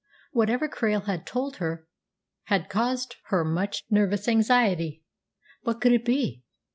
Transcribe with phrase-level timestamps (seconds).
[0.31, 1.87] Whatever Krail had told her
[2.45, 5.03] had caused her much nervous anxiety.
[5.61, 6.41] What could it be?